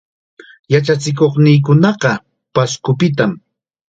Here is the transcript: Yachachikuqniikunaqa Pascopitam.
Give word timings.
Yachachikuqniikunaqa 0.73 2.11
Pascopitam. 2.53 3.31